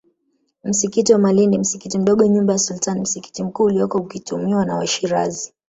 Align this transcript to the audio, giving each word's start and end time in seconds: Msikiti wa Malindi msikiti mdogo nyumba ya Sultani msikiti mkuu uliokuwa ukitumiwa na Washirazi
Msikiti 0.63 1.13
wa 1.13 1.19
Malindi 1.19 1.57
msikiti 1.59 1.99
mdogo 1.99 2.25
nyumba 2.25 2.53
ya 2.53 2.59
Sultani 2.59 3.01
msikiti 3.01 3.43
mkuu 3.43 3.63
uliokuwa 3.63 4.03
ukitumiwa 4.03 4.65
na 4.65 4.75
Washirazi 4.75 5.53